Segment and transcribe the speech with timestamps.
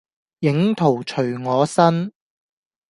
[0.39, 2.11] 影徒隨我身。